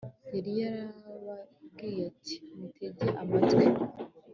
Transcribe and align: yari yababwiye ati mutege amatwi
yari 0.33 0.51
yababwiye 0.61 2.01
ati 2.09 2.35
mutege 2.57 3.05
amatwi 3.21 3.65